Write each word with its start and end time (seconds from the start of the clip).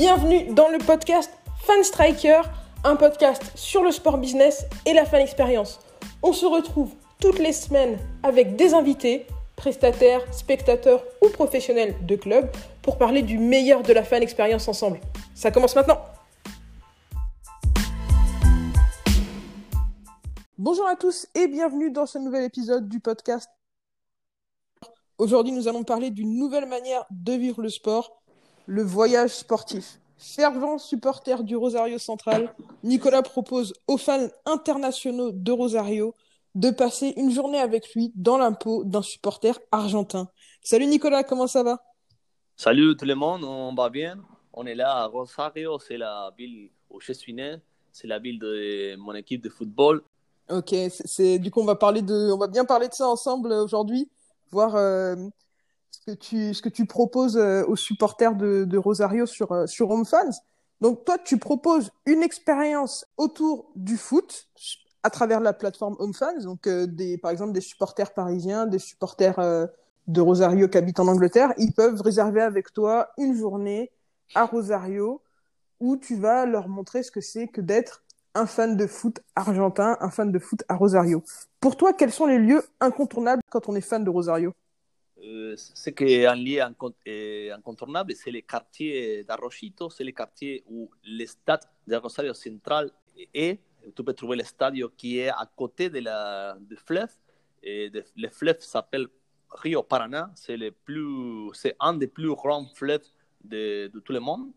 Bienvenue 0.00 0.54
dans 0.54 0.68
le 0.68 0.78
podcast 0.78 1.28
Fan 1.64 1.82
Striker, 1.82 2.42
un 2.84 2.94
podcast 2.94 3.42
sur 3.56 3.82
le 3.82 3.90
sport 3.90 4.18
business 4.18 4.64
et 4.86 4.92
la 4.92 5.04
fan 5.04 5.20
expérience. 5.20 5.80
On 6.22 6.32
se 6.32 6.46
retrouve 6.46 6.94
toutes 7.20 7.40
les 7.40 7.52
semaines 7.52 7.98
avec 8.22 8.54
des 8.54 8.74
invités, 8.74 9.26
prestataires, 9.56 10.22
spectateurs 10.32 11.02
ou 11.20 11.30
professionnels 11.30 11.96
de 12.06 12.14
club 12.14 12.48
pour 12.80 12.96
parler 12.96 13.22
du 13.22 13.38
meilleur 13.38 13.82
de 13.82 13.92
la 13.92 14.04
fan 14.04 14.22
expérience 14.22 14.68
ensemble. 14.68 15.00
Ça 15.34 15.50
commence 15.50 15.74
maintenant. 15.74 15.98
Bonjour 20.58 20.86
à 20.86 20.94
tous 20.94 21.26
et 21.34 21.48
bienvenue 21.48 21.90
dans 21.90 22.06
ce 22.06 22.18
nouvel 22.18 22.44
épisode 22.44 22.88
du 22.88 23.00
podcast. 23.00 23.50
Aujourd'hui, 25.18 25.52
nous 25.52 25.66
allons 25.66 25.82
parler 25.82 26.12
d'une 26.12 26.38
nouvelle 26.38 26.66
manière 26.66 27.04
de 27.10 27.32
vivre 27.32 27.60
le 27.62 27.68
sport, 27.68 28.22
le 28.68 28.82
voyage 28.82 29.30
sportif. 29.30 29.98
Fervent 30.18 30.76
supporter 30.76 31.42
du 31.42 31.56
Rosario 31.56 31.98
Central, 31.98 32.54
Nicolas 32.82 33.22
propose 33.22 33.72
aux 33.86 33.96
fans 33.96 34.28
internationaux 34.44 35.32
de 35.32 35.52
Rosario 35.52 36.14
de 36.54 36.70
passer 36.70 37.14
une 37.16 37.30
journée 37.30 37.60
avec 37.60 37.94
lui 37.94 38.12
dans 38.14 38.36
l'impôt 38.36 38.84
d'un 38.84 39.00
supporter 39.00 39.58
argentin. 39.72 40.28
Salut 40.60 40.86
Nicolas, 40.86 41.24
comment 41.24 41.46
ça 41.46 41.62
va? 41.62 41.82
Salut 42.56 42.94
tout 42.96 43.06
le 43.06 43.14
monde, 43.14 43.42
on 43.42 43.74
va 43.74 43.88
bien. 43.88 44.18
On 44.52 44.66
est 44.66 44.74
là 44.74 44.96
à 44.96 45.06
Rosario, 45.06 45.78
c'est 45.78 45.96
la 45.96 46.30
ville 46.36 46.70
où 46.90 47.00
je 47.00 47.12
suis 47.12 47.32
né, 47.32 47.56
c'est 47.90 48.06
la 48.06 48.18
ville 48.18 48.38
de 48.38 48.96
mon 48.96 49.14
équipe 49.14 49.42
de 49.42 49.48
football. 49.48 50.02
Ok, 50.50 50.74
c'est 50.90 51.38
du 51.38 51.50
coup 51.50 51.62
on 51.62 51.64
va 51.64 51.76
parler 51.76 52.02
de, 52.02 52.32
on 52.32 52.38
va 52.38 52.48
bien 52.48 52.66
parler 52.66 52.88
de 52.88 52.94
ça 52.94 53.08
ensemble 53.08 53.50
aujourd'hui, 53.52 54.10
voir 54.50 54.76
euh, 54.76 55.14
que 56.08 56.14
tu 56.14 56.54
ce 56.54 56.62
que 56.62 56.68
tu 56.70 56.86
proposes 56.86 57.36
euh, 57.36 57.64
aux 57.66 57.76
supporters 57.76 58.34
de, 58.34 58.78
Rosario 58.78 59.26
sur 59.26 59.52
euh, 59.52 59.66
sur 59.66 59.90
Home 59.90 60.06
Fans. 60.06 60.30
Donc 60.80 61.04
toi 61.04 61.18
tu 61.18 61.38
proposes 61.38 61.90
une 62.06 62.22
expérience 62.22 63.06
autour 63.16 63.70
du 63.76 63.96
foot 63.96 64.48
à 65.02 65.10
travers 65.10 65.40
la 65.40 65.52
plateforme 65.52 65.96
Home 65.98 66.14
Fans, 66.14 66.42
donc 66.42 66.66
euh, 66.66 66.86
par 67.20 67.30
exemple 67.30 67.52
des 67.52 67.60
supporters 67.60 68.14
parisiens, 68.14 68.66
des 68.66 68.78
supporters 68.78 69.68
de 70.06 70.20
Rosario 70.20 70.68
qui 70.68 70.78
habitent 70.78 71.00
en 71.00 71.08
Angleterre, 71.08 71.52
ils 71.58 71.72
peuvent 71.72 72.00
réserver 72.00 72.40
avec 72.40 72.72
toi 72.72 73.08
une 73.18 73.36
journée 73.36 73.90
à 74.34 74.44
Rosario 74.44 75.20
où 75.80 75.96
tu 75.96 76.16
vas 76.16 76.46
leur 76.46 76.68
montrer 76.68 77.02
ce 77.02 77.10
que 77.10 77.20
c'est 77.20 77.48
que 77.48 77.60
d'être 77.60 78.02
un 78.34 78.46
fan 78.46 78.76
de 78.76 78.86
foot 78.86 79.20
argentin, 79.36 79.96
un 80.00 80.10
fan 80.10 80.32
de 80.32 80.38
foot 80.38 80.62
à 80.68 80.76
Rosario. 80.76 81.22
Pour 81.60 81.76
toi, 81.76 81.92
quels 81.92 82.12
sont 82.12 82.26
les 82.26 82.38
lieux 82.38 82.62
incontournables 82.80 83.42
quand 83.50 83.68
on 83.68 83.74
est 83.74 83.80
fan 83.80 84.04
de 84.04 84.10
Rosario? 84.10 84.52
Ce 85.56 85.90
qui 85.90 86.04
est 86.04 86.26
un 86.26 86.36
lieu 86.36 86.60
incontournable, 87.52 88.14
c'est 88.14 88.30
le 88.30 88.40
quartier 88.40 89.24
d'Arrochito, 89.24 89.90
c'est 89.90 90.04
le 90.04 90.12
quartier 90.12 90.64
où 90.68 90.90
le 91.04 91.26
stade 91.26 91.64
de 91.86 91.96
Rosario 91.96 92.34
Central 92.34 92.90
est 93.34 93.60
tu 93.94 94.04
peux 94.04 94.12
trouver 94.12 94.36
le 94.36 94.44
stade 94.44 94.74
qui 94.96 95.18
est 95.18 95.28
à 95.28 95.48
côté 95.56 95.90
de 95.90 96.00
la, 96.00 96.56
du 96.60 96.76
fleuve. 96.76 97.10
De, 97.62 98.04
le 98.16 98.28
fleuve 98.28 98.60
s'appelle 98.60 99.08
Rio 99.50 99.82
Paraná. 99.82 100.30
C'est 100.34 100.58
un 101.80 101.94
des 101.94 102.06
plus 102.06 102.34
grands 102.34 102.66
fleuves 102.74 103.06
de, 103.44 103.90
de, 103.92 104.00
tout 104.00 104.12
le 104.12 104.20
monde. 104.20 104.50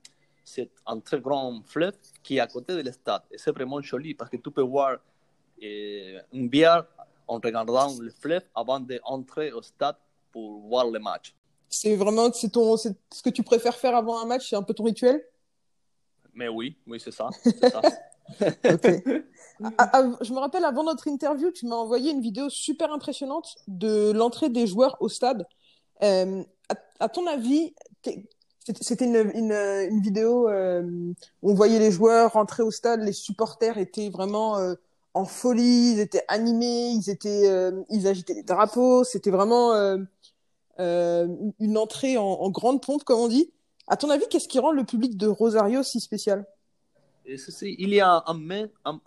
C'est 0.44 0.72
un 0.86 1.00
très 1.00 1.20
grand 1.20 1.62
fleuve 1.66 1.98
qui 2.24 2.38
est 2.38 2.40
à 2.40 2.48
côté 2.48 2.82
du 2.82 2.92
stade. 2.92 3.24
Et 3.32 3.38
c'est 3.38 3.52
vraiment 3.52 3.82
joli 3.82 4.14
parce 4.14 4.30
que 4.30 4.38
tu 4.38 4.52
peux 4.52 4.62
voir 4.62 4.98
euh, 5.64 6.20
une 6.34 6.50
bière 6.50 6.86
en 7.28 7.36
regardant 7.36 7.98
le 8.00 8.10
fleuve 8.10 8.44
avant 8.56 8.80
d'entrer 8.80 9.52
au 9.52 9.62
stade 9.62 9.96
pour 10.32 10.62
voir 10.68 10.90
le 10.90 11.00
match. 11.00 11.36
C'est 11.70 11.96
vraiment 11.96 12.32
c'est 12.34 12.50
ton, 12.50 12.78
c'est 12.78 12.96
ce 13.14 13.22
que 13.22 13.30
tu 13.30 13.44
préfères 13.44 13.76
faire 13.76 13.96
avant 13.96 14.22
un 14.22 14.26
match, 14.26 14.50
c'est 14.50 14.56
un 14.56 14.64
peu 14.64 14.74
ton 14.74 14.84
rituel? 14.84 15.24
Mais 16.34 16.48
oui, 16.48 16.78
oui, 16.88 17.00
c'est 17.00 17.12
ça. 17.12 17.30
ça. 17.44 17.82
je 20.22 20.34
me 20.34 20.40
rappelle, 20.40 20.66
avant 20.66 20.84
notre 20.84 21.08
interview, 21.08 21.52
tu 21.52 21.66
m'as 21.66 21.76
envoyé 21.76 22.12
une 22.12 22.22
vidéo 22.22 22.50
super 22.50 22.92
impressionnante 22.92 23.56
de 23.68 24.12
l'entrée 24.12 24.50
des 24.50 24.68
joueurs 24.68 24.98
au 25.02 25.10
stade. 25.10 25.46
Euh, 26.04 26.44
à, 27.00 27.10
ton 27.10 27.28
avis, 27.28 27.74
c'était 28.66 29.06
une, 29.06 29.32
une, 29.36 29.52
une, 29.52 30.02
vidéo 30.02 30.50
euh, 30.50 30.84
où 31.42 31.52
on 31.52 31.54
voyait 31.54 31.80
les 31.80 31.92
joueurs 31.92 32.34
rentrer 32.34 32.64
au 32.64 32.72
stade, 32.72 33.02
les 33.02 33.14
supporters 33.14 33.78
étaient 33.78 34.10
vraiment 34.10 34.58
euh, 34.58 34.76
en 35.14 35.26
folie, 35.26 35.94
ils 35.94 36.00
étaient 36.00 36.24
animés, 36.28 36.92
ils, 36.92 37.10
étaient, 37.10 37.50
euh, 37.50 37.84
ils 37.90 38.08
agitaient 38.08 38.34
les 38.34 38.44
drapeaux, 38.44 39.04
c'était 39.04 39.32
vraiment 39.32 39.74
euh, 39.74 41.28
une 41.60 41.78
entrée 41.78 42.18
en, 42.18 42.50
grande 42.50 42.82
pompe, 42.82 43.04
comme 43.04 43.20
on 43.20 43.28
dit. 43.28 43.52
À 43.88 43.98
ton 43.98 44.10
avis, 44.10 44.26
qu'est-ce 44.30 44.48
qui 44.48 44.60
rend 44.60 44.72
le 44.72 44.84
public 44.84 45.18
de 45.18 45.28
Rosario 45.28 45.84
si 45.84 46.00
spécial? 46.00 46.46
Il 47.26 47.94
y 47.94 48.00
a 48.00 48.24
un, 48.26 48.34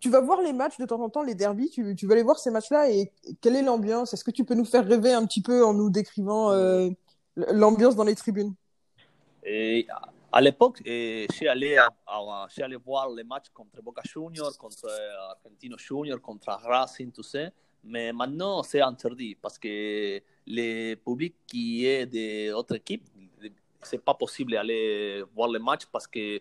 Tu 0.00 0.10
vas 0.10 0.20
voir 0.20 0.40
les 0.40 0.52
matchs 0.52 0.78
de 0.78 0.86
temps 0.86 1.00
en 1.00 1.08
temps, 1.08 1.22
les 1.22 1.34
derbies, 1.34 1.70
tu, 1.70 1.94
tu 1.94 2.06
vas 2.06 2.14
aller 2.14 2.22
voir 2.22 2.38
ces 2.38 2.50
matchs-là 2.50 2.90
et 2.90 3.12
quelle 3.40 3.54
est 3.54 3.62
l'ambiance? 3.62 4.12
Est-ce 4.12 4.24
que 4.24 4.30
tu 4.30 4.44
peux 4.44 4.54
nous 4.54 4.64
faire 4.64 4.84
rêver 4.84 5.12
un 5.12 5.24
petit 5.26 5.42
peu 5.42 5.64
en 5.64 5.74
nous 5.74 5.90
décrivant 5.90 6.50
euh, 6.50 6.88
l'ambiance 7.36 7.94
dans 7.94 8.04
les 8.04 8.16
tribunes? 8.16 8.54
Et 9.44 9.86
À 10.34 10.40
l'époque, 10.40 10.80
j'ai 10.86 11.26
allé, 11.46 11.76
allé 12.06 12.76
voir 12.76 13.10
les 13.10 13.22
matchs 13.22 13.50
contre 13.52 13.82
Boca 13.82 14.00
Juniors, 14.02 14.56
contre 14.56 14.88
Argentino 15.30 15.76
Juniors, 15.76 16.22
contre 16.22 16.48
Racing, 16.48 17.12
tout 17.12 17.22
ça. 17.22 17.50
Mais 17.84 18.12
maintenant, 18.14 18.62
c'est 18.62 18.80
interdit 18.80 19.34
parce 19.34 19.58
que 19.58 20.22
le 20.46 20.94
public 20.94 21.34
qui 21.46 21.84
est 21.84 22.06
d'autres 22.50 22.76
équipes, 22.76 23.06
c'est 23.82 24.02
pas 24.02 24.14
possible 24.14 24.52
d'aller 24.52 25.22
voir 25.34 25.50
les 25.50 25.58
matchs 25.58 25.86
parce 25.92 26.06
que 26.06 26.40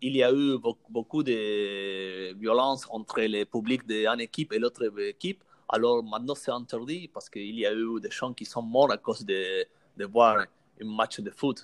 il 0.00 0.16
y 0.16 0.22
a 0.22 0.32
eu 0.32 0.58
beaucoup 0.88 1.24
de 1.24 2.32
violence 2.34 2.86
entre 2.90 3.20
le 3.22 3.44
public 3.44 3.84
d'une 3.86 4.20
équipe 4.20 4.52
et 4.52 4.60
l'autre 4.60 4.96
équipe. 5.00 5.42
Alors 5.68 6.04
maintenant, 6.04 6.36
c'est 6.36 6.52
interdit 6.52 7.08
parce 7.08 7.28
qu'il 7.28 7.58
y 7.58 7.66
a 7.66 7.72
eu 7.72 8.00
des 8.00 8.10
gens 8.10 8.32
qui 8.32 8.44
sont 8.44 8.62
morts 8.62 8.92
à 8.92 8.96
cause 8.96 9.24
de, 9.24 9.66
voir 10.06 10.46
un 10.80 10.84
match 10.84 11.18
de 11.20 11.30
foot. 11.30 11.60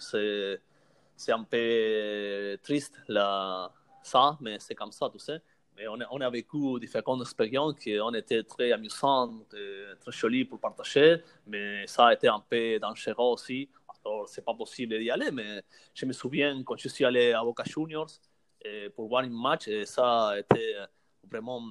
Un 1.29 1.45
peu 1.45 2.59
triste 2.63 3.01
là, 3.09 3.73
ça, 4.03 4.37
mais 4.41 4.59
c'est 4.59 4.75
comme 4.75 4.93
ça, 4.93 5.09
tu 5.11 5.19
sais. 5.19 5.41
Mais 5.77 5.89
on 5.89 6.01
a, 6.01 6.07
on 6.11 6.21
a 6.21 6.31
vécu 6.31 6.79
différentes 6.79 7.23
expériences 7.23 7.75
qui 7.75 7.99
ont 7.99 8.15
été 8.15 8.45
très 8.45 8.71
amusantes, 8.71 9.55
très 10.01 10.13
jolies 10.13 10.45
pour 10.45 10.61
partager, 10.61 11.23
mais 11.47 11.87
ça 11.87 12.07
a 12.07 12.13
été 12.15 12.29
un 12.29 12.41
peu 12.41 12.79
dangereux 12.79 13.33
aussi 13.33 13.69
alors 14.05 14.29
c'est 14.29 14.45
pas 14.45 14.55
possible 14.55 14.99
d'y 14.99 15.11
aller, 15.11 15.31
mais 15.31 15.63
je 15.95 16.07
me 16.07 16.13
souviens 16.13 16.63
quand 16.63 16.77
je 16.77 16.89
suis 16.89 17.05
allé 17.05 17.33
à 17.33 17.43
Boca 17.43 17.65
Juniors 17.65 18.11
eh, 18.63 18.91
pour 18.91 19.09
voir 19.09 19.25
un 19.25 19.31
match, 19.31 19.69
et 19.69 19.87
ça 19.87 20.29
a 20.29 20.39
été 20.39 20.77
vraiment 21.31 21.63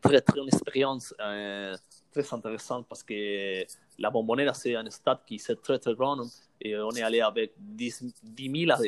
très, 0.00 0.20
très 0.20 0.40
une 0.40 0.48
expérience 0.48 1.14
très 1.18 2.34
intéressante 2.34 2.86
parce 2.88 3.02
que 3.02 3.64
la 3.98 4.10
Bombonera, 4.10 4.54
c'est 4.54 4.74
un 4.74 4.88
stade 4.90 5.18
qui 5.26 5.36
est 5.36 5.62
très, 5.62 5.78
très 5.78 5.94
grand. 5.94 6.18
Et 6.60 6.76
on 6.78 6.90
est 6.90 7.02
allé 7.02 7.20
avec 7.20 7.52
10, 7.58 8.04
10 8.22 8.66
000 8.66 8.78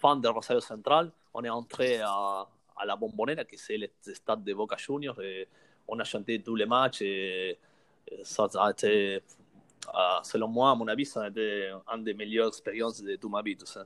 fans 0.00 0.16
de 0.16 0.28
Rosario 0.28 0.60
Central. 0.60 1.10
On 1.32 1.42
est 1.42 1.50
entré 1.50 2.00
à, 2.00 2.46
la 2.84 2.96
Bombonera, 2.96 3.44
qui 3.44 3.58
c'est 3.58 3.76
le 3.76 3.88
stade 4.14 4.44
de 4.44 4.54
Boca 4.54 4.76
Juniors. 4.76 5.20
Et 5.20 5.48
on 5.88 5.98
a 5.98 6.04
chanté 6.04 6.40
tous 6.42 6.54
les 6.54 6.66
matchs. 6.66 7.02
Ça 8.22 8.46
a 8.58 8.70
été, 8.70 9.22
selon 10.22 10.48
moi, 10.48 10.70
à 10.70 10.74
mon 10.74 10.86
avis, 10.88 11.06
ça 11.06 11.24
a 11.24 11.28
été 11.28 11.72
une 11.92 12.04
des 12.04 12.14
meilleures 12.14 12.48
expériences 12.48 13.02
de 13.02 13.16
toute 13.16 13.30
ma 13.30 13.42
vie. 13.42 13.56
Tout 13.56 13.66
ça. 13.66 13.84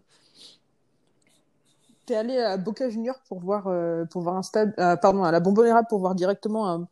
Tu 2.06 2.12
es 2.12 2.16
allé 2.16 2.38
à 2.38 2.56
Boca 2.56 2.88
Juniors 2.88 3.20
pour 3.28 3.40
voir, 3.40 3.64
pour 4.10 4.22
voir 4.22 4.36
un 4.36 4.42
stade, 4.42 4.74
pardon, 5.00 5.24
à 5.24 5.32
la 5.32 5.40
Bombonera 5.40 5.82
pour 5.84 6.00
voir 6.00 6.14
directement 6.14 6.68
un, 6.68 6.88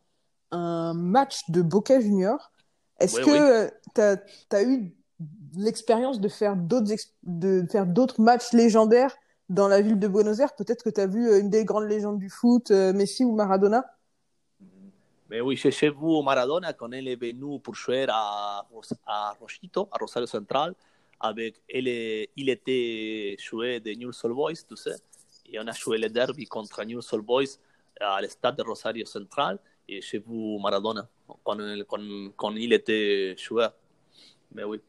un 0.51 0.93
match 0.93 1.49
de 1.49 1.61
Boca 1.61 1.99
Juniors. 1.99 2.51
Est-ce 2.99 3.19
que 3.21 3.69
tu 3.95 4.55
as, 4.55 4.63
eu 4.63 4.93
l'expérience 5.55 6.19
de 6.19 6.27
faire 6.27 6.55
d'autres 6.55 6.91
de 7.23 7.65
faire 7.69 7.85
d'autres 7.85 8.21
matchs 8.21 8.53
légendaires 8.53 9.15
dans 9.49 9.67
la 9.67 9.81
ville 9.81 9.99
de 9.99 10.07
Buenos 10.07 10.39
Aires? 10.39 10.55
Peut-être 10.55 10.83
que 10.83 10.89
tu 10.89 11.01
as 11.01 11.07
vu 11.07 11.39
une 11.39 11.49
des 11.49 11.65
grandes 11.65 11.87
légendes 11.87 12.19
du 12.19 12.29
foot, 12.29 12.71
Messi 12.71 13.23
ou 13.23 13.33
Maradona? 13.33 13.85
Mais 15.29 15.41
oui, 15.41 15.57
chez 15.57 15.89
vous, 15.89 16.21
Maradona, 16.21 16.71
quand 16.73 16.91
il 16.93 17.07
est 17.07 17.19
venu 17.19 17.59
pour 17.59 17.75
jouer 17.75 18.05
à, 18.07 18.65
à 19.05 19.33
Rosito, 19.39 19.89
à 19.91 19.97
Rosario 19.97 20.25
Central, 20.25 20.73
avec, 21.19 21.55
il, 21.69 21.87
il 22.35 22.49
était 22.49 23.35
joué 23.39 23.79
de 23.79 23.91
New 23.93 24.13
Soul 24.13 24.33
Boys, 24.33 24.53
tu 24.67 24.77
sais, 24.77 24.95
et 25.49 25.59
on 25.59 25.67
a 25.67 25.71
joué 25.71 25.97
le 25.97 26.09
derby 26.09 26.45
contre 26.45 26.83
New 26.83 27.01
Soul 27.01 27.21
Boys 27.21 27.57
à 27.99 28.21
l'estade 28.21 28.55
de 28.55 28.63
Rosario 28.63 29.05
Central 29.05 29.59
et 29.87 30.01
chez 30.01 30.19
vous 30.19 30.59
Maradona 30.59 31.07
quand, 31.43 31.57
quand, 31.87 32.01
quand 32.35 32.51
il 32.55 32.73
était 32.73 33.35
joueur. 33.37 33.73
Mais 34.51 34.63
oui. 34.63 34.79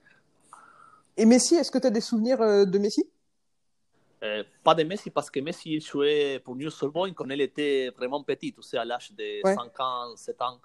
Et 1.16 1.26
Messi, 1.26 1.56
est-ce 1.56 1.70
que 1.70 1.78
tu 1.78 1.86
as 1.86 1.90
des 1.90 2.00
souvenirs 2.00 2.40
euh, 2.40 2.64
de 2.64 2.78
Messi? 2.78 3.04
Euh, 4.22 4.44
Pas 4.62 4.74
de 4.74 4.84
Messi 4.84 5.10
parce 5.10 5.30
que 5.30 5.40
Messi 5.40 5.74
il 5.74 5.80
jouait 5.80 6.40
pour 6.44 6.56
New 6.56 6.70
Boys 6.92 7.12
quand 7.12 7.28
il 7.28 7.40
était 7.40 7.90
vraiment 7.90 8.22
petit, 8.22 8.52
tu 8.52 8.62
sais, 8.62 8.78
à 8.78 8.84
l'âge 8.84 9.12
de 9.12 9.44
ouais. 9.44 9.54
5 9.54 9.80
ans, 9.80 10.16
7 10.16 10.42
ans. 10.42 10.60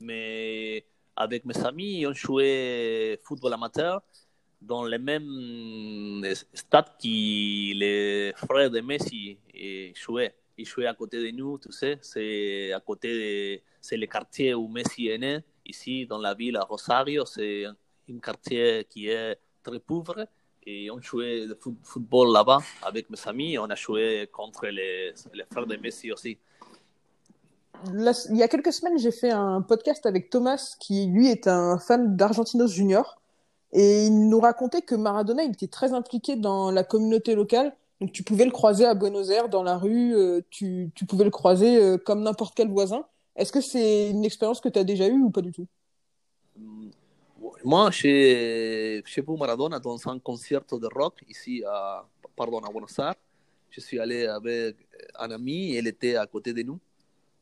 Mais 0.00 0.84
avec 1.16 1.44
mes 1.44 1.56
amis, 1.64 2.04
on 2.06 2.12
jouait 2.12 3.20
football 3.22 3.52
amateur 3.52 4.02
dans 4.60 4.84
le 4.84 4.98
même 4.98 6.24
stade 6.54 6.86
que 7.00 7.74
les 7.78 8.32
frères 8.36 8.70
de 8.70 8.80
Messi 8.80 9.38
jouaient 9.94 10.34
il 10.56 10.66
jouait 10.66 10.86
à 10.86 10.94
côté 10.94 11.18
de 11.20 11.36
nous, 11.36 11.58
tu 11.58 11.72
sais, 11.72 11.98
c'est 12.00 12.72
à 12.72 12.80
côté 12.80 13.08
de, 13.56 13.62
c'est 13.80 13.96
le 13.96 14.06
quartier 14.06 14.54
où 14.54 14.68
Messi 14.68 15.08
est 15.08 15.18
né, 15.18 15.40
ici 15.66 16.06
dans 16.06 16.18
la 16.18 16.34
ville 16.34 16.56
à 16.56 16.62
Rosario, 16.62 17.24
c'est 17.24 17.64
un 17.64 18.18
quartier 18.18 18.86
qui 18.88 19.08
est 19.08 19.38
très 19.62 19.80
pauvre 19.80 20.26
et 20.66 20.90
on 20.90 21.00
jouait 21.00 21.46
le 21.46 21.58
football 21.82 22.32
là-bas 22.32 22.58
avec 22.82 23.10
mes 23.10 23.18
amis, 23.26 23.58
on 23.58 23.64
a 23.64 23.74
joué 23.74 24.28
contre 24.32 24.66
les, 24.66 25.12
frères 25.50 25.66
de 25.66 25.76
Messi 25.76 26.12
aussi. 26.12 26.38
il 27.86 28.36
y 28.36 28.42
a 28.42 28.48
quelques 28.48 28.72
semaines, 28.72 28.98
j'ai 28.98 29.12
fait 29.12 29.30
un 29.30 29.60
podcast 29.62 30.06
avec 30.06 30.30
Thomas, 30.30 30.76
qui 30.80 31.06
lui 31.06 31.28
est 31.28 31.48
un 31.48 31.78
fan 31.78 32.16
d'Argentinos 32.16 32.72
Junior, 32.72 33.20
et 33.72 34.06
il 34.06 34.28
nous 34.28 34.40
racontait 34.40 34.82
que 34.82 34.94
Maradona, 34.94 35.42
était 35.42 35.66
très 35.66 35.92
impliqué 35.92 36.36
dans 36.36 36.70
la 36.70 36.84
communauté 36.84 37.34
locale 37.34 37.74
donc 38.00 38.12
tu 38.12 38.22
pouvais 38.22 38.44
le 38.44 38.50
croiser 38.50 38.84
à 38.84 38.94
Buenos 38.94 39.30
Aires 39.30 39.48
dans 39.48 39.62
la 39.62 39.76
rue, 39.76 40.14
euh, 40.14 40.40
tu, 40.50 40.90
tu, 40.94 41.06
pouvais 41.06 41.24
le 41.24 41.30
croiser 41.30 41.76
euh, 41.76 41.96
comme 41.96 42.22
n'importe 42.22 42.54
quel 42.56 42.68
voisin. 42.68 43.04
Est-ce 43.36 43.52
que 43.52 43.60
c'est 43.60 44.10
une 44.10 44.24
expérience 44.24 44.60
que 44.60 44.68
tu 44.68 44.78
as 44.78 44.84
déjà 44.84 45.06
eue 45.08 45.22
ou 45.22 45.30
pas 45.30 45.40
du 45.40 45.52
tout? 45.52 45.66
Moi, 47.64 47.90
chez, 47.90 49.02
chez 49.06 49.20
vous 49.20 49.36
Maradona, 49.36 49.78
dans 49.78 50.08
un 50.08 50.18
concert 50.18 50.62
de 50.70 50.88
rock 50.94 51.24
ici 51.28 51.62
à, 51.66 52.04
pardon, 52.36 52.58
à 52.58 52.70
Buenos 52.70 52.98
Aires, 52.98 53.14
je 53.70 53.80
suis 53.80 53.98
allé 53.98 54.26
avec 54.26 54.76
un 55.18 55.30
ami, 55.30 55.74
elle 55.74 55.86
était 55.86 56.16
à 56.16 56.26
côté 56.26 56.52
de 56.52 56.62
nous. 56.62 56.78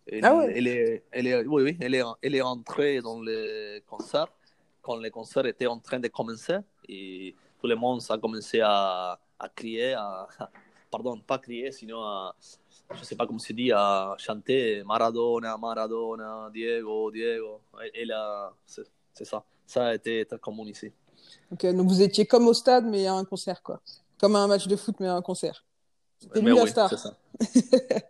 Elle, 0.07 0.25
ah 0.25 0.37
ouais. 0.37 0.53
elle, 0.57 0.67
est, 0.67 1.03
elle, 1.13 1.27
est, 1.27 1.47
oui, 1.47 1.63
oui, 1.63 1.77
elle, 1.81 1.95
est, 1.95 2.03
elle 2.23 2.35
est 2.35 2.43
entrée 2.43 3.01
dans 3.01 3.21
le 3.21 3.81
concert 3.87 4.27
quand 4.81 4.97
le 4.97 5.11
concert 5.11 5.47
était 5.47 5.67
en 5.67 5.79
train 5.79 6.01
de 6.01 6.09
commencer 6.09 6.59
et 6.89 7.35
tout 7.61 7.69
le 7.69 7.77
monde 7.77 8.01
a 8.09 8.19
commencé 8.19 8.61
à, 8.61 9.19
à 9.43 9.49
crier, 9.49 9.95
à, 9.95 10.27
pardon, 10.91 11.19
pas 11.21 11.39
crier, 11.39 11.73
sinon 11.73 12.03
à, 12.03 12.35
je 12.95 13.05
sais 13.05 13.17
pas 13.17 13.27
comment 13.27 13.39
se 13.39 13.53
dit, 13.53 13.73
à 13.73 14.15
chanter 14.19 14.83
Maradona, 14.85 15.57
Maradona, 15.57 16.51
Diego, 16.53 17.11
Diego. 17.11 17.61
Et 17.95 18.05
là, 18.05 18.53
c'est 18.65 19.25
ça. 19.25 19.45
Ça 19.67 19.87
a 19.89 19.95
été 19.95 20.25
très 20.27 20.39
commun 20.39 20.65
ici. 20.65 20.93
Ok, 21.51 21.67
donc 21.67 21.89
vous 21.89 22.03
étiez 22.03 22.27
comme 22.27 22.47
au 22.49 22.55
stade, 22.55 22.85
mais 22.87 23.07
à 23.07 23.15
un 23.15 23.25
concert, 23.25 23.63
quoi. 23.63 23.81
Comme 24.19 24.37
à 24.37 24.41
un 24.41 24.47
match 24.47 24.67
de 24.67 24.77
foot, 24.77 24.97
mais 25.01 25.09
à 25.09 25.15
un 25.15 25.23
concert. 25.23 25.65
C'était 26.19 26.41
lui 26.41 26.55
la 26.55 26.63
oui, 26.63 26.71
star. 26.71 26.91
C'est 26.91 26.99
ça. 26.99 27.17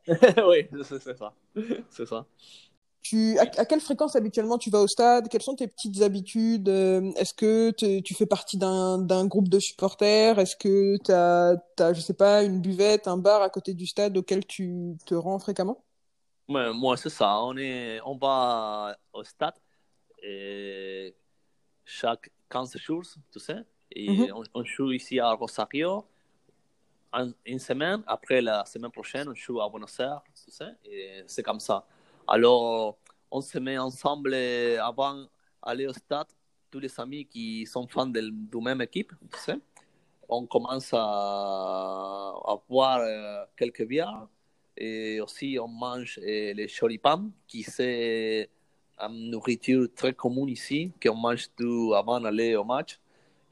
oui, 0.46 0.68
c'est 0.84 1.16
ça. 1.16 1.32
C'est 1.90 2.06
ça. 2.06 2.26
Tu, 3.02 3.36
à, 3.38 3.42
à, 3.42 3.64
quelle 3.64 3.80
fréquence 3.80 4.14
habituellement 4.14 4.58
tu 4.58 4.70
vas 4.70 4.80
au 4.80 4.86
stade? 4.86 5.28
Quelles 5.28 5.42
sont 5.42 5.56
tes 5.56 5.66
petites 5.66 6.02
habitudes? 6.02 6.68
Est-ce 6.68 7.34
que 7.34 7.70
tu 8.00 8.14
fais 8.14 8.26
partie 8.26 8.56
d'un 8.58 9.26
groupe 9.26 9.48
de 9.48 9.58
supporters? 9.58 10.38
Est-ce 10.38 10.56
que 10.56 10.96
tu 11.04 11.12
as, 11.12 11.56
as, 11.80 11.92
je 11.92 12.00
sais 12.00 12.14
pas, 12.14 12.44
une 12.44 12.60
buvette, 12.60 13.08
un 13.08 13.16
bar 13.16 13.42
à 13.42 13.50
côté 13.50 13.74
du 13.74 13.86
stade 13.86 14.16
auquel 14.16 14.46
tu 14.46 14.96
te 15.04 15.14
rends 15.14 15.40
fréquemment? 15.40 15.82
Ouais, 16.48 16.72
Moi, 16.72 16.96
c'est 16.96 17.10
ça. 17.10 17.42
On, 17.42 17.56
est, 17.56 18.00
on 18.04 18.16
va 18.16 18.96
au 19.12 19.24
stade 19.24 19.54
et 20.22 21.14
chaque 21.84 22.30
15 22.48 22.76
jours, 22.78 23.02
tu 23.32 23.40
sais. 23.40 23.64
Et 23.90 24.08
mm 24.08 24.14
-hmm. 24.14 24.32
on, 24.34 24.60
on, 24.60 24.64
joue 24.64 24.92
ici 24.92 25.18
à 25.20 25.32
Rosario 25.32 26.04
une 27.44 27.58
semaine. 27.58 28.02
Après, 28.06 28.40
la 28.40 28.64
semaine 28.64 28.90
prochaine, 28.90 29.28
on 29.28 29.34
joue 29.34 29.60
à 29.60 29.68
Buenos 29.68 29.98
Aires, 30.00 30.22
tu 30.44 30.50
sais. 30.50 30.72
Et 30.84 31.24
c'est 31.26 31.42
comme 31.42 31.60
ça. 31.60 31.84
Alors, 32.34 32.96
on 33.30 33.42
se 33.42 33.58
met 33.58 33.76
ensemble 33.76 34.32
avant 34.32 35.26
d'aller 35.66 35.86
au 35.86 35.92
stade, 35.92 36.28
tous 36.70 36.78
les 36.78 36.98
amis 36.98 37.26
qui 37.26 37.66
sont 37.66 37.86
fans 37.86 38.06
de, 38.06 38.20
de 38.22 38.58
même 38.58 38.80
équipe. 38.80 39.12
On 40.30 40.46
commence 40.46 40.94
à, 40.94 40.98
à 40.98 42.56
boire 42.70 43.00
euh, 43.00 43.44
quelques 43.54 43.86
bières 43.86 44.26
et 44.78 45.20
aussi 45.20 45.58
on 45.60 45.68
mange 45.68 46.18
euh, 46.22 46.54
les 46.54 46.68
choripans, 46.68 47.30
qui 47.46 47.62
c'est 47.64 48.48
une 48.98 49.30
nourriture 49.30 49.88
très 49.94 50.14
commune 50.14 50.48
ici, 50.48 50.90
qu'on 51.02 51.16
mange 51.16 51.50
tout 51.54 51.92
avant 51.94 52.18
d'aller 52.18 52.56
au 52.56 52.64
match. 52.64 52.98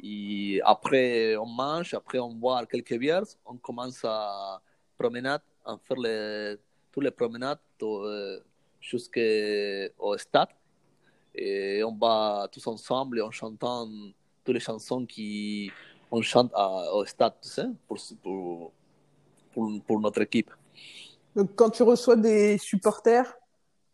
Et 0.03 0.59
après, 0.65 1.37
on 1.37 1.45
mange, 1.45 1.93
après 1.93 2.19
on 2.19 2.33
boit 2.33 2.65
quelques 2.65 2.97
bières, 2.99 3.25
on 3.45 3.59
commence 3.59 4.03
à 4.07 4.63
promener, 4.97 5.37
à 5.67 5.77
faire 5.87 5.99
les, 5.99 6.57
toutes 6.91 7.05
les 7.05 7.11
promenades 7.11 7.59
euh, 7.83 8.41
jusqu'au 8.81 10.19
stade. 10.19 10.49
Et 11.35 11.83
on 11.85 11.97
va 11.97 12.49
tous 12.51 12.67
ensemble 12.67 13.23
en 13.23 13.31
chantant 13.31 13.89
toutes 14.45 14.55
les 14.55 14.61
chansons 14.61 15.07
qu'on 15.07 16.23
chante 16.23 16.53
au 16.93 17.05
stade, 17.05 17.35
tu 17.43 17.49
sais, 17.49 17.67
pour, 17.87 17.99
pour, 19.53 19.83
pour, 19.87 20.01
notre 20.01 20.23
équipe. 20.23 20.51
Donc, 21.37 21.55
quand 21.55 21.71
tu 21.71 21.83
reçois 21.83 22.17
des 22.17 22.59
supporters 22.59 23.37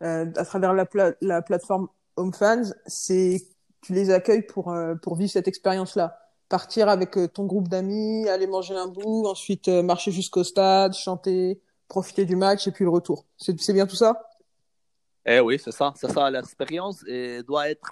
euh, 0.02 0.26
à 0.36 0.44
travers 0.44 0.72
la, 0.72 0.86
pla 0.86 1.12
la 1.20 1.42
plateforme 1.42 1.88
Home 2.16 2.32
Fans, 2.32 2.70
c'est 2.86 3.42
tu 3.82 3.92
les 3.92 4.10
accueilles 4.10 4.42
pour, 4.42 4.70
euh, 4.70 4.94
pour 4.94 5.16
vivre 5.16 5.30
cette 5.30 5.48
expérience-là. 5.48 6.18
Partir 6.48 6.88
avec 6.88 7.16
euh, 7.18 7.28
ton 7.28 7.44
groupe 7.44 7.68
d'amis, 7.68 8.28
aller 8.28 8.46
manger 8.46 8.74
un 8.74 8.88
bout, 8.88 9.26
ensuite 9.26 9.68
marcher 9.68 10.12
jusqu'au 10.12 10.44
stade, 10.44 10.94
chanter, 10.94 11.60
profiter 11.88 12.24
du 12.24 12.36
match 12.36 12.66
et 12.66 12.72
puis 12.72 12.84
le 12.84 12.90
retour. 12.90 13.26
C'est 13.36 13.72
bien 13.72 13.86
tout 13.86 13.96
ça? 13.96 14.28
Eh 15.26 15.40
oui, 15.40 15.58
c'est 15.58 15.72
ça. 15.72 15.92
C'est 15.96 16.10
ça. 16.10 16.30
L'expérience 16.30 17.04
doit 17.46 17.68
être 17.68 17.90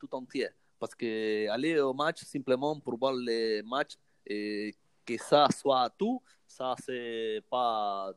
tout 0.00 0.14
entière. 0.14 0.50
Parce 0.78 0.94
que 0.94 1.48
aller 1.48 1.78
au 1.80 1.94
match 1.94 2.22
simplement 2.24 2.78
pour 2.78 2.98
voir 2.98 3.14
les 3.14 3.62
matchs 3.62 3.94
et 4.26 4.74
que 5.06 5.16
ça 5.18 5.48
soit 5.50 5.88
tout, 5.96 6.20
ça, 6.46 6.74
c'est 6.84 7.42
pas 7.48 8.12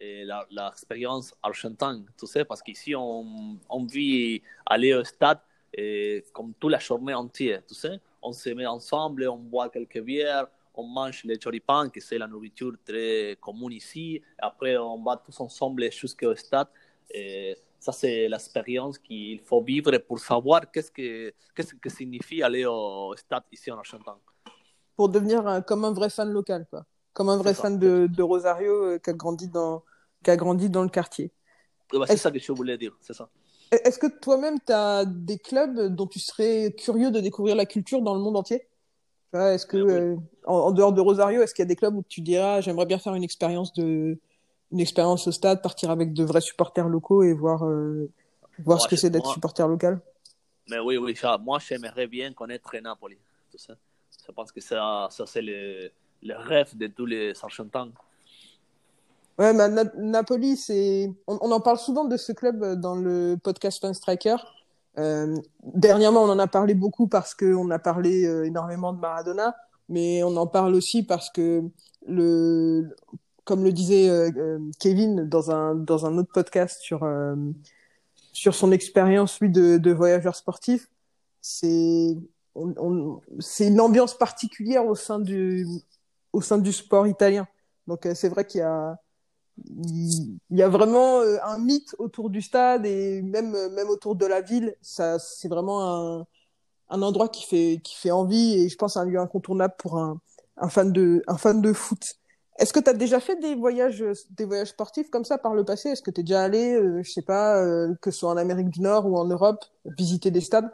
l'expérience 0.00 1.32
argentine, 1.42 2.04
tu 2.18 2.26
sais, 2.26 2.44
parce 2.44 2.60
qu'ici, 2.60 2.94
on, 2.94 3.56
on 3.68 3.84
vit 3.84 4.42
aller 4.66 4.94
au 4.94 5.04
stade 5.04 5.38
et, 5.72 6.24
comme 6.32 6.54
toute 6.54 6.72
la 6.72 6.78
journée 6.78 7.14
entière, 7.14 7.62
tu 7.66 7.74
sais. 7.74 8.00
On 8.20 8.32
se 8.32 8.50
met 8.50 8.66
ensemble, 8.66 9.28
on 9.28 9.36
boit 9.38 9.68
quelques 9.68 10.00
bières, 10.00 10.48
on 10.74 10.84
mange 10.84 11.24
les 11.24 11.38
choripans, 11.38 11.88
que 11.88 12.00
c'est 12.00 12.18
la 12.18 12.26
nourriture 12.26 12.72
très 12.84 13.36
commune 13.40 13.72
ici. 13.72 14.20
Après, 14.38 14.76
on 14.76 15.02
va 15.02 15.16
tous 15.16 15.38
ensemble 15.40 15.90
jusqu'au 15.92 16.34
stade. 16.34 16.68
Ça, 17.82 17.90
c'est 17.90 18.28
l'expérience 18.28 18.96
qu'il 18.96 19.40
faut 19.40 19.60
vivre 19.60 19.98
pour 19.98 20.20
savoir 20.20 20.70
qu'est-ce 20.70 20.92
que, 20.92 21.34
qu'est-ce 21.52 21.74
que 21.74 21.90
signifie 21.90 22.40
aller 22.40 22.64
au 22.64 23.12
stade 23.16 23.42
ici 23.50 23.72
en 23.72 23.78
Argentine. 23.78 24.22
Pour 24.94 25.08
devenir 25.08 25.44
un, 25.48 25.62
comme 25.62 25.84
un 25.84 25.92
vrai 25.92 26.08
fan 26.08 26.30
local, 26.30 26.64
quoi. 26.70 26.84
Comme 27.12 27.28
un 27.28 27.36
vrai 27.36 27.54
fan 27.54 27.80
de, 27.80 28.08
de, 28.08 28.22
Rosario 28.22 28.84
euh, 28.84 28.98
qui, 28.98 29.10
a 29.10 29.12
grandi 29.12 29.48
dans, 29.48 29.82
qui 30.22 30.30
a 30.30 30.36
grandi 30.36 30.70
dans 30.70 30.84
le 30.84 30.90
quartier. 30.90 31.32
bah, 31.92 32.04
c'est 32.06 32.16
ça 32.16 32.30
que 32.30 32.38
je 32.38 32.52
voulais 32.52 32.78
dire, 32.78 32.96
c'est 33.00 33.14
ça. 33.14 33.28
Est-ce 33.72 33.98
que 33.98 34.06
toi-même, 34.06 34.58
tu 34.64 34.72
as 34.72 35.04
des 35.04 35.38
clubs 35.38 35.92
dont 35.92 36.06
tu 36.06 36.20
serais 36.20 36.72
curieux 36.78 37.10
de 37.10 37.18
découvrir 37.18 37.56
la 37.56 37.66
culture 37.66 38.00
dans 38.00 38.14
le 38.14 38.20
monde 38.20 38.36
entier? 38.36 38.68
Est-ce 39.34 39.66
que, 39.66 39.76
euh, 39.76 40.16
en, 40.46 40.70
dehors 40.70 40.92
de 40.92 41.00
Rosario, 41.00 41.42
est-ce 41.42 41.52
qu'il 41.52 41.64
y 41.64 41.66
a 41.66 41.68
des 41.68 41.76
clubs 41.76 41.96
où 41.96 42.04
tu 42.08 42.20
diras, 42.20 42.60
j'aimerais 42.60 42.86
bien 42.86 42.98
faire 42.98 43.14
une 43.14 43.24
expérience 43.24 43.72
de, 43.72 44.20
une 44.72 44.80
expérience 44.80 45.26
au 45.26 45.32
stade, 45.32 45.62
partir 45.62 45.90
avec 45.90 46.12
de 46.12 46.24
vrais 46.24 46.40
supporters 46.40 46.88
locaux 46.88 47.22
et 47.22 47.32
voir, 47.32 47.64
euh, 47.64 48.10
voir 48.58 48.80
ce 48.80 48.88
que 48.88 48.96
c'est 48.96 49.10
d'être 49.10 49.30
supporter 49.30 49.66
local 49.68 50.00
Mais 50.70 50.78
oui, 50.78 50.96
oui, 50.96 51.14
ça, 51.14 51.38
moi, 51.38 51.58
j'aimerais 51.58 52.06
bien 52.06 52.32
connaître 52.32 52.74
Napoli. 52.78 53.18
Tout 53.50 53.58
ça. 53.58 53.74
Je 54.26 54.32
pense 54.32 54.52
que 54.52 54.60
ça, 54.60 55.08
ça 55.10 55.26
c'est 55.26 55.42
le, 55.42 55.90
le 56.22 56.34
rêve 56.36 56.76
de 56.76 56.86
tous 56.86 57.06
les 57.06 57.32
Argentins. 57.42 57.90
Ouais, 59.38 59.54
bah, 59.54 59.68
Napoli, 59.96 60.56
c'est. 60.56 61.10
On, 61.26 61.50
en 61.50 61.60
parle 61.60 61.78
souvent 61.78 62.04
de 62.04 62.16
ce 62.16 62.32
club 62.32 62.62
euh, 62.62 62.76
dans 62.76 62.94
le 62.94 63.36
podcast 63.42 63.80
Fan 63.80 63.94
Striker. 63.94 64.36
Euh, 64.98 65.36
dernièrement, 65.62 66.22
on 66.22 66.28
en 66.28 66.38
a 66.38 66.46
parlé 66.46 66.74
beaucoup 66.74 67.08
parce 67.08 67.34
qu'on 67.34 67.70
a 67.70 67.78
parlé 67.78 68.26
euh, 68.26 68.44
énormément 68.44 68.92
de 68.92 69.00
Maradona, 69.00 69.56
mais 69.88 70.22
on 70.22 70.36
en 70.36 70.46
parle 70.46 70.74
aussi 70.74 71.02
parce 71.02 71.30
que, 71.30 71.62
le, 72.06 72.94
comme 73.44 73.64
le 73.64 73.72
disait 73.72 74.08
euh, 74.08 74.58
Kevin 74.78 75.28
dans 75.28 75.50
un, 75.50 75.74
dans 75.74 76.06
un 76.06 76.18
autre 76.18 76.30
podcast 76.32 76.80
sur, 76.80 77.06
sur 78.32 78.54
son 78.54 78.72
expérience, 78.72 79.40
lui, 79.40 79.50
de, 79.50 79.78
de 79.78 79.92
voyageur 79.92 80.36
sportif, 80.36 80.88
c'est 81.40 82.16
c'est 83.40 83.68
une 83.68 83.80
ambiance 83.80 84.16
particulière 84.16 84.84
au 84.84 84.94
sein 84.94 85.18
du, 85.18 85.66
au 86.34 86.42
sein 86.42 86.58
du 86.58 86.70
sport 86.70 87.06
italien. 87.06 87.48
Donc, 87.86 88.06
c'est 88.14 88.28
vrai 88.28 88.46
qu'il 88.46 88.58
y 88.58 88.62
a 88.62 88.98
il 89.70 90.38
y 90.50 90.62
a 90.62 90.68
vraiment 90.68 91.20
euh, 91.20 91.36
un 91.44 91.58
mythe 91.58 91.94
autour 91.98 92.30
du 92.30 92.40
stade 92.42 92.86
et 92.86 93.22
même 93.22 93.54
euh, 93.54 93.68
même 93.70 93.88
autour 93.88 94.16
de 94.16 94.26
la 94.26 94.40
ville 94.40 94.74
ça 94.80 95.18
c'est 95.18 95.48
vraiment 95.48 96.20
un, 96.20 96.26
un 96.88 97.02
endroit 97.02 97.28
qui 97.28 97.44
fait 97.44 97.80
qui 97.82 97.96
fait 97.96 98.10
envie 98.10 98.54
et 98.54 98.68
je 98.68 98.76
pense 98.76 98.96
un 98.96 99.04
lieu 99.04 99.18
incontournable 99.20 99.74
pour 99.78 99.98
un, 99.98 100.20
un 100.56 100.68
fan 100.68 100.92
de 100.92 101.22
un 101.26 101.36
fan 101.36 101.60
de 101.60 101.72
foot 101.72 102.14
est-ce 102.58 102.72
que 102.72 102.80
tu 102.80 102.90
as 102.90 102.94
déjà 102.94 103.20
fait 103.20 103.36
des 103.36 103.54
voyages 103.54 104.04
des 104.30 104.44
voyages 104.44 104.68
sportifs 104.68 105.10
comme 105.10 105.24
ça 105.24 105.38
par 105.38 105.54
le 105.54 105.64
passé? 105.64 105.90
Est-ce 105.90 106.02
que 106.02 106.10
tu 106.10 106.20
es 106.20 106.24
déjà 106.24 106.42
allé 106.42 106.74
euh, 106.74 107.02
je 107.02 107.10
sais 107.10 107.22
pas 107.22 107.62
que 108.00 108.10
ce 108.10 108.18
soit 108.18 108.30
en 108.30 108.36
Amérique 108.36 108.70
du 108.70 108.80
Nord 108.80 109.06
ou 109.06 109.16
en 109.16 109.24
Europe 109.24 109.64
visiter 109.84 110.30
des 110.30 110.40
stades? 110.40 110.70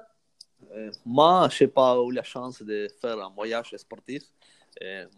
Moi 1.04 1.48
je 1.50 1.64
n'ai 1.64 1.68
pas 1.68 1.96
eu 1.96 2.12
la 2.12 2.22
chance 2.22 2.62
de 2.62 2.88
faire 3.00 3.18
un 3.18 3.30
voyage 3.34 3.74
sportif. 3.76 4.22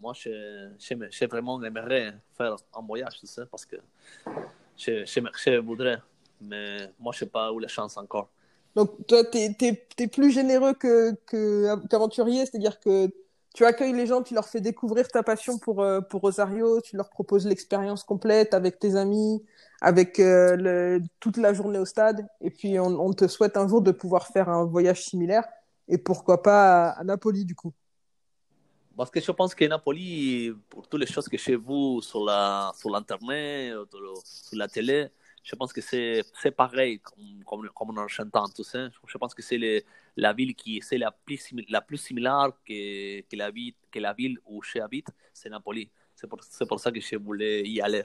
Moi, 0.01 0.13
je, 0.15 1.25
vraiment 1.25 1.61
aimerais 1.63 2.13
faire 2.37 2.55
un 2.73 2.81
voyage, 2.81 3.19
tu 3.19 3.27
sais, 3.27 3.45
parce 3.45 3.65
que 3.65 3.75
je, 4.77 5.05
je, 5.05 5.59
voudrais, 5.59 5.97
mais 6.39 6.91
moi, 6.99 7.13
je 7.15 7.23
n'ai 7.23 7.29
pas 7.29 7.51
eu 7.51 7.59
la 7.59 7.67
chance 7.67 7.97
encore. 7.97 8.29
Donc, 8.75 9.05
toi, 9.05 9.23
tu 9.25 9.37
es, 9.37 10.07
plus 10.07 10.31
généreux 10.31 10.73
qu'aventurier, 10.73 12.45
c'est-à-dire 12.45 12.79
que 12.79 13.07
tu 13.53 13.65
accueilles 13.65 13.93
les 13.93 14.07
gens, 14.07 14.21
tu 14.21 14.33
leur 14.33 14.47
fais 14.47 14.61
découvrir 14.61 15.07
ta 15.09 15.23
passion 15.23 15.57
pour, 15.57 15.81
euh, 15.81 15.99
pour 16.01 16.21
Rosario, 16.21 16.79
tu 16.81 16.95
leur 16.95 17.09
proposes 17.09 17.45
l'expérience 17.45 18.03
complète 18.03 18.53
avec 18.53 18.79
tes 18.79 18.95
amis, 18.95 19.43
avec 19.81 20.19
euh, 20.19 20.55
le, 20.55 21.01
toute 21.19 21.37
la 21.37 21.53
journée 21.53 21.79
au 21.79 21.85
stade, 21.85 22.27
et 22.39 22.49
puis 22.49 22.79
on, 22.79 23.13
te 23.13 23.27
souhaite 23.27 23.57
un 23.57 23.67
jour 23.67 23.81
de 23.81 23.91
pouvoir 23.91 24.27
faire 24.27 24.47
un 24.47 24.65
voyage 24.65 25.03
similaire, 25.03 25.43
et 25.89 25.97
pourquoi 25.97 26.41
pas 26.41 26.89
à 26.89 27.03
Napoli, 27.03 27.43
du 27.43 27.55
coup. 27.55 27.73
Parce 28.95 29.09
que 29.09 29.19
je 29.19 29.31
pense 29.31 29.55
que 29.55 29.65
Napoli, 29.65 30.53
pour 30.69 30.87
toutes 30.87 31.01
les 31.01 31.07
choses 31.07 31.27
que 31.27 31.37
chez 31.37 31.55
vous 31.55 32.01
sur 32.01 32.23
la 32.23 32.71
sur 32.77 32.89
l'internet, 32.89 33.73
sur 34.23 34.57
la 34.57 34.67
télé, 34.67 35.09
je 35.43 35.55
pense 35.55 35.73
que 35.73 35.81
c'est 35.81 36.51
pareil 36.55 36.99
comme 36.99 37.69
comme, 37.73 37.97
en 37.97 38.07
chantant 38.07 38.47
tout 38.49 38.63
ça. 38.63 38.89
Je 39.07 39.17
pense 39.17 39.33
que 39.33 39.41
c'est 39.41 39.85
la 40.15 40.33
ville 40.33 40.55
qui 40.55 40.81
c'est 40.81 40.97
la 40.97 41.11
plus 41.11 41.51
la 41.69 41.81
plus 41.81 41.97
similaire 41.97 42.51
que, 42.67 43.21
que 43.21 43.35
la 43.35 43.51
ville 43.51 43.73
que 43.91 43.99
la 43.99 44.13
ville 44.13 44.39
où 44.45 44.61
j'habite, 44.61 45.07
c'est 45.33 45.49
Napoli. 45.49 45.89
C'est 46.15 46.27
pour 46.27 46.39
pour 46.67 46.79
ça 46.79 46.91
que 46.91 46.99
je 47.01 47.15
voulais 47.17 47.63
y 47.63 47.81
aller. 47.81 48.03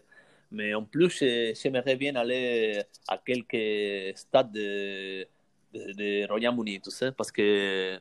Mais 0.51 0.75
en 0.75 0.85
plus, 0.85 1.19
j'aimerais 1.61 1.97
bien 1.97 2.15
aller 2.17 2.81
à 3.09 3.19
quelques 3.19 4.17
stades 4.17 4.53
de 4.53 5.27
de, 5.75 5.93
de 5.93 6.27
Royaume-Uni, 6.29 6.81
tu 6.81 6.91
sais, 6.91 7.13
parce 7.13 7.31
que 7.33 7.99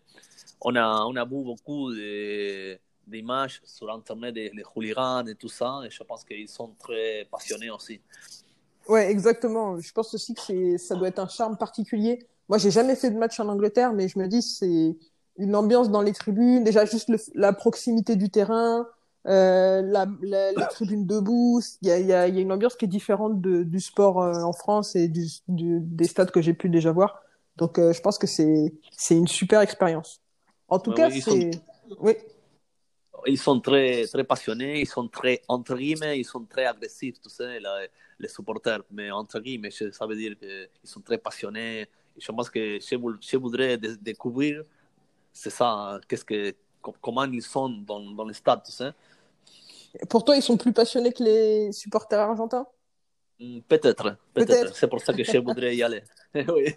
on 0.62 0.75
a, 0.75 1.06
on 1.06 1.15
a 1.15 1.25
vu 1.25 1.44
beaucoup 1.44 1.92
d'images 3.08 3.62
sur 3.65 3.92
Internet 3.92 4.34
des 4.34 4.50
de 4.50 4.63
hooligans 4.75 5.25
et 5.27 5.36
tout 5.36 5.50
ça, 5.50 5.82
et 5.86 5.89
je 5.89 6.04
pense 6.04 6.24
qu'ils 6.24 6.48
sont 6.50 6.74
très 6.80 7.27
passionnés 7.30 7.70
aussi. 7.70 8.00
Ouais, 8.88 9.10
exactement. 9.10 9.80
Je 9.80 9.92
pense 9.92 10.13
aussi 10.13 10.34
que 10.34 10.77
ça 10.77 10.96
doit 10.96 11.08
être 11.08 11.20
un 11.20 11.27
charme 11.27 11.58
particulier. 11.58 12.27
Moi, 12.50 12.58
j'ai 12.58 12.72
jamais 12.72 12.96
fait 12.96 13.10
de 13.10 13.18
match 13.18 13.39
en 13.39 13.48
Angleterre, 13.48 13.94
mais 13.94 14.08
je 14.08 14.20
me 14.20 14.27
dis 14.27 14.42
c'est 14.42 14.96
une 15.38 15.56
ambiance 15.56 15.89
dans 15.89 16.01
les 16.01 16.13
tribunes, 16.13 16.63
déjà 16.63 16.86
juste 16.86 17.12
la 17.34 17.51
proximité 17.51 18.15
du 18.15 18.30
terrain, 18.30 18.88
euh, 19.27 19.82
la, 19.82 20.06
la, 20.22 20.51
les 20.51 20.68
tribunes 20.70 21.06
debout. 21.06 21.62
Il 21.82 21.88
y 21.88 21.92
a, 21.92 22.00
y, 22.00 22.13
a, 22.13 22.27
y 22.27 22.38
a, 22.38 22.42
une 22.42 22.51
ambiance 22.51 22.75
qui 22.75 22.86
est 22.86 22.89
différente 22.89 23.42
de, 23.42 23.63
du 23.63 23.80
sport 23.80 24.22
euh, 24.22 24.44
en 24.44 24.54
France 24.54 24.96
et 24.96 25.08
du, 25.08 25.25
du, 25.48 25.80
des 25.82 26.06
stades 26.06 26.32
que 26.32 26.42
j'ai 26.42 26.54
pu 26.54 26.70
déjà 26.70 26.92
voir. 26.92 27.22
Donc, 27.58 27.80
euh, 27.80 27.94
je 27.94 28.01
pense 28.01 28.18
que 28.18 28.27
c'est 28.27 28.72
une 29.10 29.27
super 29.27 29.62
expérience. 29.62 30.22
En 30.68 30.80
tout 30.80 30.94
cas, 30.94 31.10
c'est. 31.10 31.51
Oui. 32.00 32.13
Ils 33.27 33.38
sont 33.39 33.60
très, 33.60 34.05
très 34.08 34.24
passionnés, 34.24 34.82
ils 34.82 34.88
sont 34.88 35.08
très, 35.08 35.41
entre 35.48 35.75
guillemets, 35.75 36.20
ils 36.20 36.25
sont 36.25 36.46
très 36.46 36.65
agressifs, 36.65 37.20
tu 37.20 37.29
sais, 37.29 37.60
les 38.20 38.27
supporters. 38.27 38.82
Mais 38.91 39.12
entre 39.12 39.39
guillemets, 39.39 39.72
ça 39.72 40.05
veut 40.05 40.15
dire 40.15 40.38
qu'ils 40.38 40.89
sont 40.89 41.01
très 41.01 41.17
passionnés. 41.17 41.88
Je 42.17 42.32
pense 42.32 42.50
que 42.50 42.79
je, 42.79 42.96
je 43.22 43.38
voudrais 43.38 43.77
découvrir, 43.77 44.63
c'est 45.34 45.50
ça, 45.50 46.00
qu'est-ce 46.08 46.25
que, 46.25 46.55
comment 47.01 47.25
ils 47.25 47.41
sont 47.41 47.70
dans, 47.70 48.00
dans 48.00 48.25
le 48.25 48.34
stade, 48.34 48.62
tu 48.63 48.72
sais. 48.72 48.91
Pour 50.10 50.24
toi, 50.24 50.36
ils 50.36 50.41
sont 50.41 50.58
plus 50.58 50.74
passionnés 50.74 51.13
que 51.13 51.24
les 51.24 51.72
supporters 51.72 52.20
argentins? 52.20 52.67
Mm, 53.39 53.60
peut-être, 53.67 54.17
peut-être. 54.34 54.75
c'est 54.75 54.88
pour 54.88 55.01
ça 55.01 55.13
que 55.13 55.24
je 55.24 55.38
voudrais 55.38 55.75
y 55.75 55.84
aller. 55.84 56.03
oui. 56.36 56.75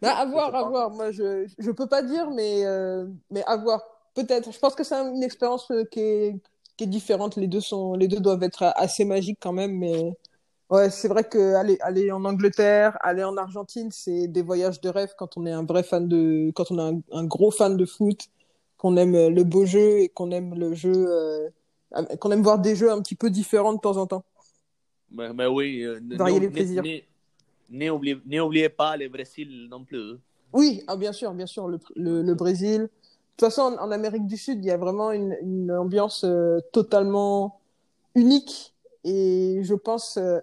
Bah, 0.00 0.16
à 0.18 0.26
voir, 0.26 0.54
à 0.54 0.64
voir. 0.64 0.90
Moi, 0.90 1.10
je 1.12 1.46
ne 1.58 1.72
peux 1.72 1.86
pas 1.86 2.02
dire, 2.02 2.30
mais, 2.30 2.64
euh, 2.64 3.06
mais 3.30 3.42
à 3.46 3.56
voir. 3.56 3.82
Peut-être. 4.14 4.52
Je 4.52 4.58
pense 4.58 4.74
que 4.74 4.84
c'est 4.84 4.94
une 4.94 5.22
expérience 5.22 5.70
euh, 5.70 5.84
qui 5.84 6.00
est, 6.00 6.36
qui 6.76 6.84
est 6.84 6.88
différente. 6.88 7.36
Les 7.36 7.46
deux, 7.46 7.60
sont, 7.60 7.94
les 7.94 8.08
deux 8.08 8.20
doivent 8.20 8.42
être 8.42 8.72
assez 8.76 9.04
magiques 9.04 9.38
quand 9.40 9.52
même. 9.52 9.78
Mais 9.78 10.12
ouais, 10.70 10.90
c'est 10.90 11.08
vrai 11.08 11.24
que 11.24 11.54
aller, 11.54 11.78
aller 11.80 12.10
en 12.12 12.24
Angleterre, 12.24 12.96
aller 13.00 13.24
en 13.24 13.36
Argentine, 13.36 13.90
c'est 13.90 14.28
des 14.28 14.42
voyages 14.42 14.80
de 14.80 14.88
rêve 14.88 15.14
quand 15.16 15.36
on 15.36 15.46
est 15.46 15.52
un 15.52 15.64
vrai 15.64 15.82
fan 15.82 16.08
de. 16.08 16.50
quand 16.54 16.70
on 16.70 16.78
est 16.78 17.02
un, 17.12 17.24
gros 17.24 17.50
fan 17.50 17.76
de 17.76 17.86
foot, 17.86 18.28
qu'on 18.76 18.96
aime 18.96 19.28
le 19.28 19.44
beau 19.44 19.64
jeu 19.64 20.00
et 20.00 20.08
qu'on 20.08 20.30
aime 20.30 20.54
le 20.54 20.74
jeu. 20.74 20.92
Euh, 20.94 21.48
qu'on 22.20 22.30
aime 22.30 22.42
voir 22.42 22.58
des 22.58 22.74
jeux 22.76 22.90
un 22.90 23.00
petit 23.00 23.14
peu 23.14 23.30
différents 23.30 23.74
de 23.74 23.80
temps 23.80 23.96
en 23.96 24.06
temps. 24.06 24.24
Mais, 25.10 25.46
oui. 25.46 25.82
Euh, 25.82 26.00
Varier 26.12 26.40
les 26.40 26.48
plaisirs. 26.48 26.82
N'oubliez 27.70 28.68
pas 28.68 28.96
le 28.96 29.08
Brésil 29.08 29.68
non 29.70 29.84
plus. 29.84 30.18
Oui, 30.52 30.82
ah, 30.86 30.96
bien 30.96 31.12
sûr, 31.12 31.32
bien 31.32 31.46
sûr, 31.46 31.66
le, 31.68 31.78
le, 31.96 32.34
Brésil. 32.34 32.88
De 33.32 33.46
toute 33.46 33.54
façon, 33.54 33.76
en, 33.78 33.90
Amérique 33.90 34.26
du 34.26 34.36
Sud, 34.36 34.58
il 34.62 34.66
y 34.66 34.70
a 34.70 34.76
vraiment 34.76 35.10
une, 35.10 35.72
ambiance 35.72 36.24
euh, 36.24 36.60
totalement 36.72 37.60
unique 38.14 38.74
et 39.04 39.60
je 39.62 39.74
pense 39.74 40.16
euh, 40.18 40.38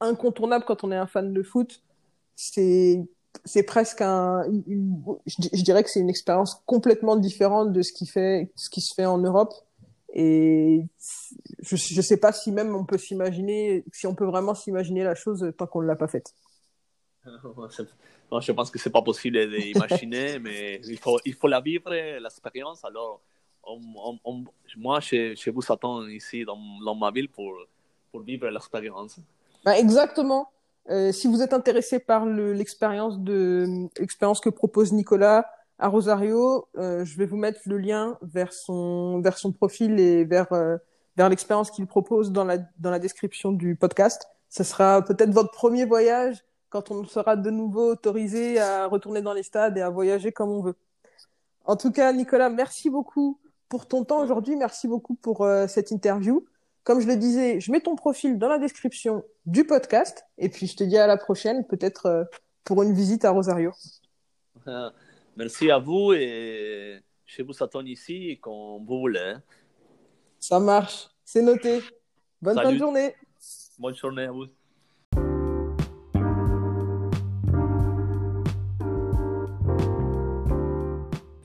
incontournable 0.00 0.64
quand 0.66 0.84
on 0.84 0.92
est 0.92 0.96
un 0.96 1.06
fan 1.06 1.32
de 1.32 1.42
foot. 1.42 1.82
C'est 2.36 3.06
presque 3.66 4.00
un 4.00 4.44
je, 5.26 5.62
dirais 5.62 5.82
que 5.82 5.90
c'est 5.90 6.00
une 6.00 6.10
expérience 6.10 6.62
complètement 6.66 7.16
différente 7.16 7.72
de 7.72 7.82
ce 7.82 7.92
qui 7.92 8.06
ce 8.06 8.70
qui 8.70 8.80
se 8.80 8.94
fait 8.94 9.06
en 9.06 9.18
Europe 9.18 9.54
et 10.12 10.86
je 11.60 11.96
ne 11.96 12.02
sais 12.02 12.16
pas 12.16 12.32
si 12.32 12.52
même 12.52 12.74
on 12.76 12.84
peut 12.84 12.98
s'imaginer, 12.98 13.84
si 13.92 14.06
on 14.06 14.14
peut 14.14 14.24
vraiment 14.24 14.54
s'imaginer 14.54 15.02
la 15.02 15.16
chose 15.16 15.52
tant 15.58 15.66
qu'on 15.66 15.82
ne 15.82 15.86
l'a 15.88 15.96
pas 15.96 16.06
faite. 16.06 16.32
je 18.40 18.52
pense 18.52 18.70
que 18.70 18.78
c'est 18.78 18.90
pas 18.90 19.02
possible 19.02 19.38
d'imaginer, 19.50 20.38
mais 20.44 20.80
il 20.84 20.98
faut, 20.98 21.18
il 21.24 21.34
faut 21.34 21.48
la 21.48 21.60
vivre, 21.60 21.90
l'expérience. 21.92 22.84
Alors, 22.84 23.20
moi, 24.76 25.00
je, 25.00 25.34
je, 25.34 25.50
vous 25.50 25.72
attends 25.72 26.06
ici 26.06 26.44
dans, 26.44 26.58
dans 26.84 26.94
ma 26.94 27.10
ville 27.10 27.28
pour, 27.28 27.52
pour 28.10 28.22
vivre 28.22 28.48
l'expérience. 28.48 29.18
Bah, 29.64 29.78
exactement. 29.78 30.48
Euh, 30.90 31.12
si 31.12 31.28
vous 31.28 31.40
êtes 31.40 31.54
intéressé 31.54 31.98
par 31.98 32.26
l'expérience 32.26 33.18
de 33.18 33.88
l'expérience 33.98 34.40
que 34.40 34.50
propose 34.50 34.92
Nicolas, 34.92 35.46
à 35.78 35.88
Rosario, 35.88 36.68
euh, 36.76 37.04
je 37.04 37.16
vais 37.18 37.26
vous 37.26 37.36
mettre 37.36 37.60
le 37.66 37.78
lien 37.78 38.18
vers 38.22 38.52
son, 38.52 39.20
vers 39.20 39.38
son 39.38 39.52
profil 39.52 39.98
et 39.98 40.24
vers, 40.24 40.52
euh, 40.52 40.76
vers 41.16 41.28
l'expérience 41.28 41.70
qu'il 41.70 41.86
propose 41.86 42.30
dans 42.30 42.44
la, 42.44 42.58
dans 42.78 42.90
la 42.90 42.98
description 42.98 43.50
du 43.50 43.74
podcast. 43.74 44.28
Ce 44.50 44.62
sera 44.62 45.02
peut-être 45.02 45.30
votre 45.30 45.50
premier 45.50 45.84
voyage 45.84 46.44
quand 46.74 46.90
on 46.90 47.04
sera 47.04 47.36
de 47.36 47.50
nouveau 47.50 47.92
autorisé 47.92 48.58
à 48.58 48.88
retourner 48.88 49.22
dans 49.22 49.32
les 49.32 49.44
stades 49.44 49.78
et 49.78 49.80
à 49.80 49.90
voyager 49.90 50.32
comme 50.32 50.50
on 50.50 50.60
veut. 50.60 50.74
En 51.64 51.76
tout 51.76 51.92
cas, 51.92 52.12
Nicolas, 52.12 52.50
merci 52.50 52.90
beaucoup 52.90 53.38
pour 53.68 53.86
ton 53.86 54.04
temps 54.04 54.20
aujourd'hui. 54.20 54.56
Merci 54.56 54.88
beaucoup 54.88 55.14
pour 55.14 55.42
euh, 55.42 55.68
cette 55.68 55.92
interview. 55.92 56.44
Comme 56.82 57.00
je 57.00 57.06
le 57.06 57.14
disais, 57.14 57.60
je 57.60 57.70
mets 57.70 57.78
ton 57.78 57.94
profil 57.94 58.40
dans 58.40 58.48
la 58.48 58.58
description 58.58 59.22
du 59.46 59.64
podcast. 59.64 60.24
Et 60.36 60.48
puis, 60.48 60.66
je 60.66 60.74
te 60.74 60.82
dis 60.82 60.98
à 60.98 61.06
la 61.06 61.16
prochaine, 61.16 61.64
peut-être 61.64 62.06
euh, 62.06 62.24
pour 62.64 62.82
une 62.82 62.92
visite 62.92 63.24
à 63.24 63.30
Rosario. 63.30 63.70
Merci 65.36 65.70
à 65.70 65.78
vous 65.78 66.12
et 66.12 67.00
je 67.24 67.42
vous 67.44 67.62
attends 67.62 67.84
ici 67.84 68.36
quand 68.42 68.80
vous 68.80 68.98
voulez. 68.98 69.34
Ça 70.40 70.58
marche, 70.58 71.08
c'est 71.24 71.42
noté. 71.42 71.82
Bonne 72.42 72.60
fin 72.60 72.72
de 72.72 72.78
journée. 72.78 73.14
Bonne 73.78 73.94
journée 73.94 74.24
à 74.24 74.32
vous. 74.32 74.46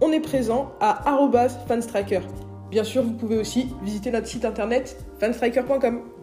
On 0.00 0.12
est 0.12 0.20
présent 0.20 0.72
à 0.80 1.10
fanstriker. 1.66 2.20
Bien 2.70 2.84
sûr, 2.84 3.02
vous 3.02 3.14
pouvez 3.14 3.38
aussi 3.38 3.68
visiter 3.82 4.10
notre 4.10 4.26
site 4.26 4.44
internet 4.44 4.96
fanstriker.com. 5.20 6.17